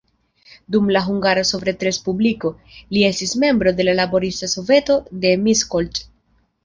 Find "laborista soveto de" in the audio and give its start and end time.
4.01-5.35